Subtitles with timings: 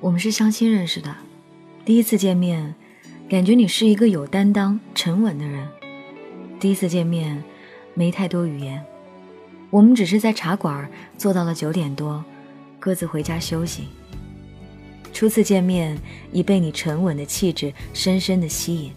[0.00, 1.14] 我们是相亲认识的，
[1.84, 2.74] 第一次见面，
[3.28, 5.68] 感觉你是一个有担当、沉稳的人。
[6.60, 7.42] 第一次见面，
[7.94, 8.84] 没太多语言，
[9.70, 12.24] 我们只是在茶馆坐到了九点多，
[12.78, 13.88] 各自回家休息。
[15.12, 15.98] 初次见面，
[16.30, 18.92] 已被你沉稳的气质深深的吸引。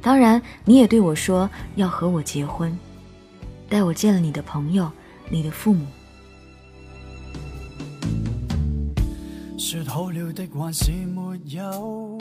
[0.00, 2.78] 当然，你也对我说要和我结婚，
[3.68, 4.88] 带我见了你的朋友，
[5.28, 5.84] 你的父母。
[9.58, 12.18] 是逗留的还是没有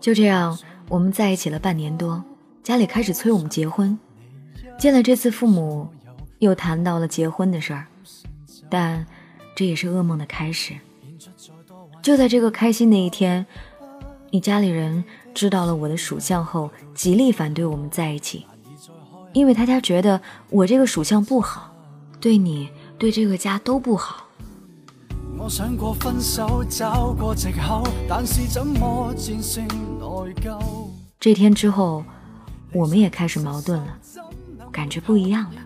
[0.00, 0.56] 就这样，
[0.88, 2.22] 我们在一起了半年多，
[2.62, 3.98] 家里开始催我们结婚。
[4.78, 5.88] 见了这次父母，
[6.38, 7.86] 又谈到了结婚的事儿，
[8.70, 9.04] 但
[9.56, 10.74] 这也是噩梦的开始。
[12.00, 13.44] 就在这个开心的一天，
[14.30, 15.02] 你家里人
[15.34, 18.46] 知道了我的属相后，极力反对我们在一起，
[19.32, 20.20] 因为他家觉得
[20.50, 21.74] 我这个属相不好，
[22.20, 22.68] 对你
[22.98, 24.23] 对这个家都不好。
[25.44, 29.62] 我想过分手，找过借口，但是怎么战胜
[29.98, 30.58] 内疚？
[31.20, 32.02] 这天之后，
[32.72, 33.98] 我们也开始矛盾了，
[34.72, 35.60] 感觉不一样了。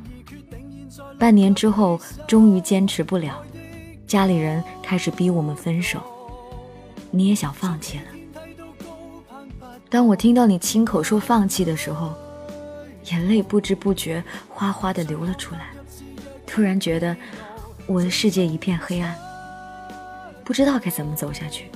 [1.17, 3.41] 半年之后，终于坚持不了，
[4.05, 6.01] 家里人开始逼我们分手，
[7.13, 8.05] 你也想放弃了。
[9.89, 12.13] 当我听到你亲口说放弃的时候，
[13.13, 15.69] 眼泪不知不觉哗哗的流了出来，
[16.49, 17.17] 突然觉得
[17.87, 19.17] 我的世界一片黑暗。
[20.49, 21.67] 不知道该怎么走下去，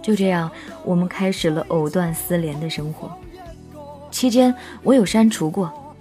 [0.00, 0.48] 就这样，
[0.84, 3.10] 我们开始了藕断丝连的生活。
[4.12, 5.96] 期间，我有删除过，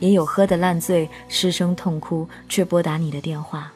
[0.00, 3.72] 也有喝得烂醉、失声痛哭却拨打你的电话。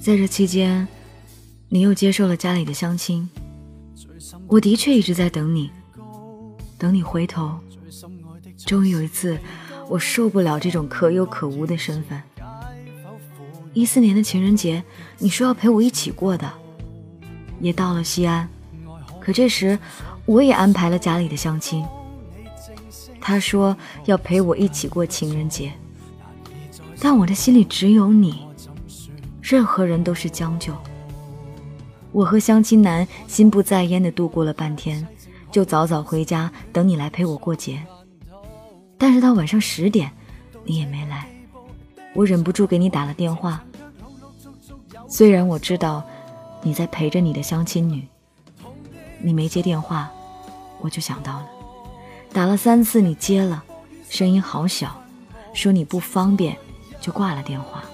[0.00, 0.86] 在这期间。
[1.68, 3.28] 你又接受了家里的相亲，
[4.46, 5.70] 我的确一直在等你，
[6.78, 7.58] 等你回头。
[8.64, 9.38] 终于有一次，
[9.88, 12.22] 我受不了这种可有可无的身份。
[13.74, 14.82] 一四年的情人节，
[15.18, 16.50] 你说要陪我一起过的，
[17.60, 18.48] 也到了西安，
[19.20, 19.78] 可这时
[20.24, 21.84] 我也安排了家里的相亲。
[23.20, 25.72] 他说要陪我一起过情人节，
[27.00, 28.46] 但我的心里只有你，
[29.42, 30.72] 任何人都是将就。
[32.16, 35.06] 我和相亲男心不在焉地度过了半天，
[35.52, 37.78] 就早早回家等你来陪我过节。
[38.96, 40.10] 但是到晚上十点，
[40.64, 41.28] 你也没来，
[42.14, 43.62] 我忍不住给你打了电话。
[45.06, 46.02] 虽然我知道
[46.62, 48.08] 你在陪着你的相亲女，
[49.20, 50.10] 你没接电话，
[50.80, 51.46] 我就想到了。
[52.32, 53.62] 打了三次你接了，
[54.08, 54.98] 声音好小，
[55.52, 56.56] 说你不方便，
[56.98, 57.84] 就挂了电话。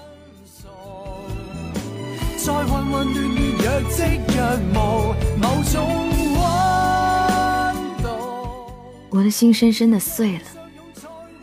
[9.09, 10.43] 我的心深深的碎了。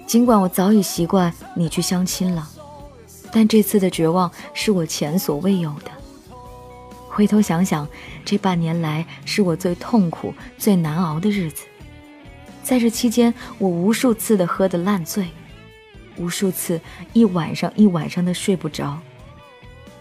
[0.06, 2.46] 尽管我早已习惯你去相亲了，
[3.32, 5.90] 但这次的绝望是我前所未有的。
[7.08, 7.88] 回头想想，
[8.22, 11.64] 这半年来是我最痛苦、最难熬的日子。
[12.62, 15.28] 在这期间，我无数次的喝得烂醉，
[16.18, 16.78] 无数次
[17.14, 18.98] 一晚上一晚上的睡不着，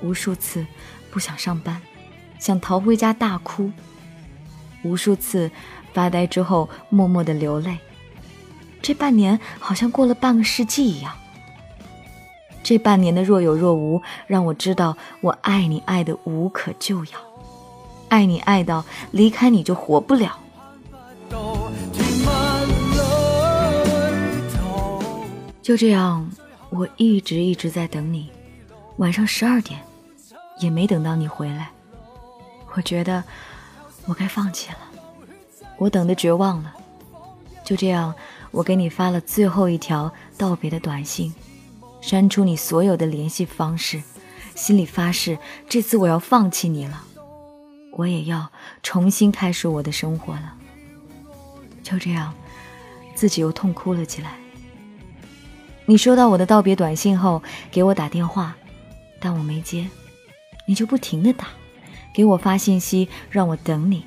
[0.02, 0.66] 无数次。
[1.12, 1.82] 不想上班，
[2.40, 3.70] 想逃回家大哭。
[4.84, 5.52] 无数次
[5.94, 7.78] 发呆之后，默默的流泪。
[8.82, 11.14] 这半年好像过了半个世纪一样。
[12.64, 17.12] 这半年的若有若无，让我知道我爱你爱的无可救药，
[18.08, 20.40] 爱你爱到离开你就活不了。
[25.62, 26.30] 就这样，
[26.70, 28.30] 我一直一直在等你。
[28.98, 29.80] 晚上十二点。
[30.62, 31.70] 也没等到你回来，
[32.80, 33.22] 我觉得
[34.06, 34.78] 我该放弃了，
[35.76, 36.74] 我等的绝望了。
[37.66, 38.16] 就这样，
[38.52, 41.36] 我给你发了最后一条道别的短信，
[42.00, 44.02] 删除你所有的联系方式，
[44.56, 47.04] 心里发誓，这次我要放弃你了，
[47.92, 48.50] 我也要
[48.82, 50.54] 重新开始我的生活了。
[51.84, 52.34] 就这样，
[53.14, 54.38] 自己又痛哭了起来。
[55.86, 58.56] 你收到我的道别短信后，给我打电话，
[59.20, 59.90] 但我没接。
[60.66, 61.48] 你就不停的打，
[62.20, 64.04] 给我发信息，让我等你。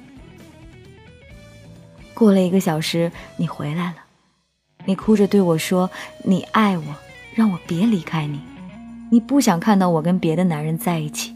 [2.13, 3.95] 过了一个小时，你回来了，
[4.85, 5.91] 你哭着对我说
[6.23, 6.85] ：“你爱我，
[7.35, 8.39] 让我别离开你。
[9.11, 11.35] 你不想看到我跟别的男人在一起，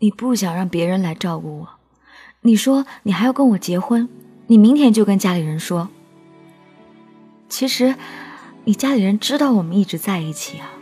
[0.00, 1.68] 你不想让别人来照顾我。
[2.42, 4.10] 你说你还要跟我结婚，
[4.48, 5.88] 你明天就跟家里人说。
[7.48, 7.94] 其实，
[8.64, 10.72] 你家里人知道我们一直在一起啊。”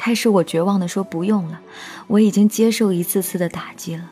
[0.00, 1.60] 开始我绝望的说不用了，
[2.06, 4.10] 我已经接受一次次的打击了，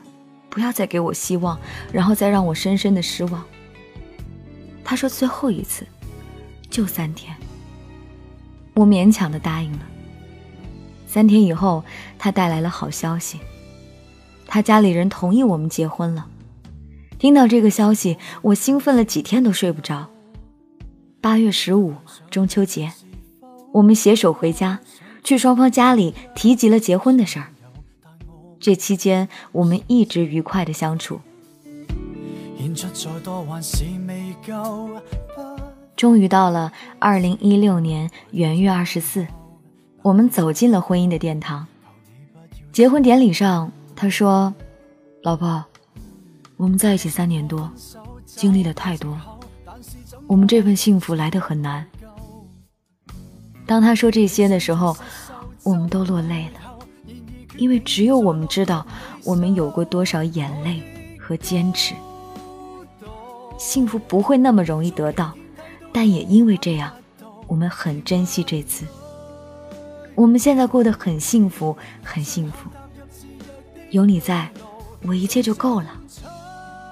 [0.50, 1.58] 不要再给我希望，
[1.90, 3.42] 然后再让我深深的失望。
[4.84, 5.86] 他说最后一次，
[6.68, 7.34] 就三天。
[8.74, 9.78] 我勉强的答应了。
[11.06, 11.82] 三天以后，
[12.18, 13.40] 他带来了好消息，
[14.46, 16.26] 他家里人同意我们结婚了。
[17.18, 20.10] 听到这个消息，我兴奋了几天都睡不着。
[21.22, 21.94] 八月十五，
[22.30, 22.92] 中秋节，
[23.72, 24.80] 我们携手回家。
[25.22, 27.48] 去双方家里提及了结婚的事儿。
[28.60, 31.20] 这期间，我们一直愉快的相处。
[35.96, 39.26] 终于到了二零一六年元月二十四，
[40.02, 41.66] 我们走进了婚姻的殿堂。
[42.72, 44.54] 结婚典礼上，他说
[45.22, 45.64] ：“老婆，
[46.56, 47.70] 我们在一起三年多，
[48.24, 49.16] 经历了太多，
[50.26, 51.84] 我们这份幸福来得很难。”
[53.68, 54.96] 当他说这些的时候，
[55.62, 57.14] 我们都落泪了，
[57.58, 58.84] 因为只有我们知道
[59.24, 60.82] 我们有过多少眼泪
[61.20, 61.94] 和坚持。
[63.58, 65.34] 幸福不会那么容易得到，
[65.92, 66.90] 但也因为这样，
[67.46, 68.86] 我们很珍惜这次。
[70.14, 72.70] 我们现在过得很幸福，很幸福。
[73.90, 74.50] 有你在，
[75.02, 75.90] 我一切就够了。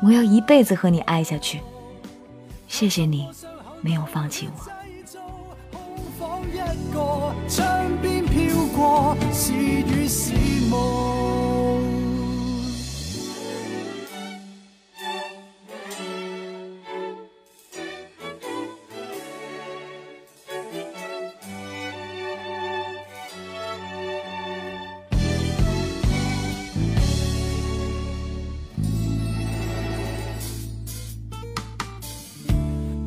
[0.03, 1.59] 我要一辈子和你爱下去。
[2.69, 3.27] 谢谢你，
[3.81, 4.86] 没有放弃我。
[7.49, 8.43] 窗边飘
[8.77, 10.33] 过是雨是
[10.73, 11.17] 雾。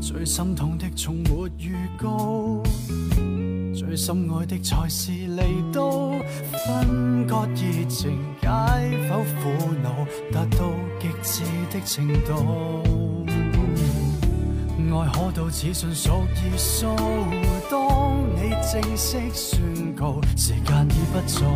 [0.02, 2.64] 最心痛的从没预告。
[3.90, 5.42] 最深爱的才是离
[5.74, 6.12] 岛，
[6.68, 10.70] 分割热情，解剖苦恼，达到
[11.00, 11.42] 极致
[11.72, 12.84] 的程度。
[14.96, 16.96] 爱可到此信属于数，
[17.68, 19.60] 当你正式宣
[19.96, 21.50] 告，时间已不早，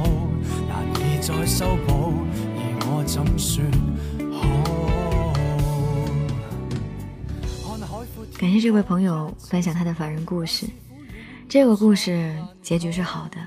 [0.68, 2.16] 难以再修补，
[2.58, 3.64] 而我怎算
[4.32, 4.42] 好？
[8.40, 10.66] 感谢这位朋友分享他的凡人故事。
[11.54, 13.38] 这个故事结局是好的，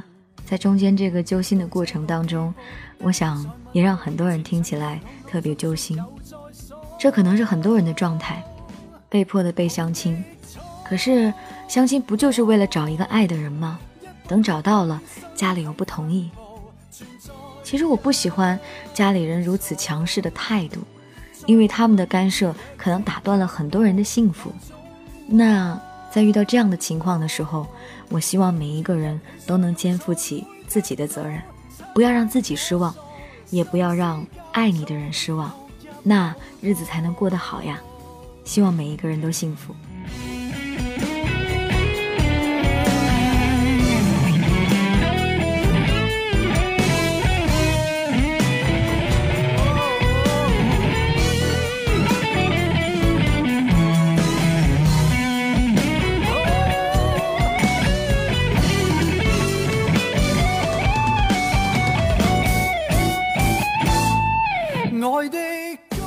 [0.45, 2.55] 在中间这个揪心的过程当中，
[2.99, 6.01] 我想也让很多人听起来特别揪心。
[7.01, 8.41] 这可能是很多人的状态，
[9.09, 10.25] 被迫的被相亲。
[10.85, 11.35] 可是
[11.67, 13.77] 相亲不就是为了找一个爱的人吗？
[14.29, 15.03] 等找到了，
[15.35, 16.31] 家里又不同意。
[17.65, 18.57] 其实我不喜欢
[18.95, 20.79] 家里人如此强势的态度，
[21.45, 24.53] 因为他们的干涉可能打断了很多人的幸福。
[25.27, 25.77] 那。
[26.17, 27.67] 在遇到这样的情况的时候，
[28.09, 31.39] 我希望每一个人都能肩负起自己的责任，
[31.95, 32.95] 不要让自己失望，
[33.51, 35.53] 也不要让爱你的人失望，
[36.03, 37.79] 那日子才能过得好呀。
[38.47, 39.75] 希望每一个人都幸福。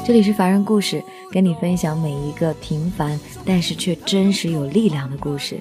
[0.05, 1.01] 这里是凡人故事，
[1.31, 5.57] 跟你分享每一个平凡但是却真实有力量的故事。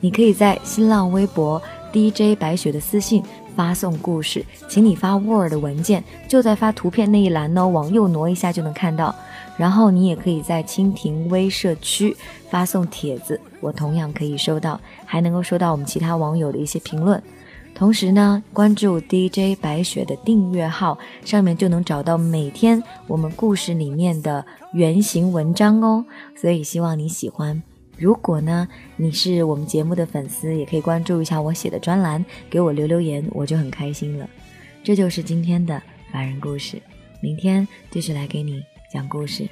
[0.00, 3.22] 你可以在新浪微博 DJ 白雪的私信
[3.54, 9.14] 发送故事，请你发 Word 文件，就在发图片那一栏呢，往右挪一下就能看到。
[9.56, 12.16] 然后你也可以在蜻蜓微社区
[12.48, 17.22] 发送帖子，我同样可以收到，还能够收到我们其他网友的一些评论。
[17.74, 26.04] 同时呢，关注 DJ 白雪的订阅号，上面就能找到每天我们故事里面的原型文章哦。
[26.36, 27.62] 所以希望你喜欢。
[27.96, 34.28] 如果呢你是我们节目的粉丝，也可以关注一下我写的专栏，给我留留言，我就很开心了。
[34.84, 36.80] 这就是今天的凡人故事，
[37.22, 38.62] 明天继续来给你
[38.92, 39.48] 讲故事。